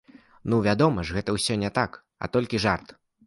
Ну, 0.51 0.55
вядома 0.67 1.03
ж, 1.09 1.17
гэта 1.17 1.35
ўсё 1.37 1.59
не 1.65 1.71
так, 1.77 2.01
а 2.25 2.33
толькі 2.37 2.63
жарт. 2.67 2.99